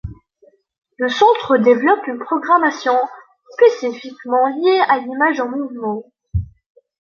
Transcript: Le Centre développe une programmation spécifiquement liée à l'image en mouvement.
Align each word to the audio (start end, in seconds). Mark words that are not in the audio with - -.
Le 0.97 1.09
Centre 1.09 1.57
développe 1.57 2.07
une 2.07 2.17
programmation 2.17 2.95
spécifiquement 3.51 4.47
liée 4.47 4.81
à 4.89 4.97
l'image 4.97 5.39
en 5.39 5.47
mouvement. 5.47 6.11